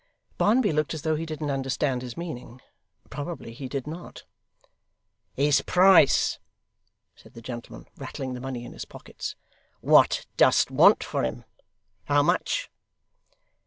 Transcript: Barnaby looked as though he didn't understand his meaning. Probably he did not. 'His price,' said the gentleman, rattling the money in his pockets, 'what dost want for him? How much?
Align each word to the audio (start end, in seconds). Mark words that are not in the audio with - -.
Barnaby 0.39 0.71
looked 0.71 0.95
as 0.95 1.03
though 1.03 1.15
he 1.15 1.27
didn't 1.27 1.51
understand 1.51 2.01
his 2.01 2.17
meaning. 2.17 2.59
Probably 3.11 3.53
he 3.53 3.69
did 3.69 3.85
not. 3.85 4.23
'His 5.35 5.61
price,' 5.61 6.39
said 7.15 7.35
the 7.35 7.39
gentleman, 7.43 7.87
rattling 7.97 8.33
the 8.33 8.41
money 8.41 8.65
in 8.65 8.73
his 8.73 8.83
pockets, 8.85 9.35
'what 9.79 10.25
dost 10.37 10.71
want 10.71 11.03
for 11.03 11.21
him? 11.21 11.43
How 12.05 12.23
much? 12.23 12.71